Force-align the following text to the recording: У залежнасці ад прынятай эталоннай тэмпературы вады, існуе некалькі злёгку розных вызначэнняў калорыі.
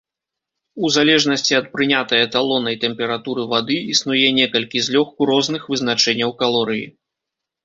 У 0.85 0.89
залежнасці 0.95 1.53
ад 1.57 1.67
прынятай 1.75 2.19
эталоннай 2.27 2.77
тэмпературы 2.85 3.45
вады, 3.53 3.77
існуе 3.97 4.27
некалькі 4.39 4.83
злёгку 4.87 5.21
розных 5.33 5.61
вызначэнняў 5.75 6.37
калорыі. 6.43 6.85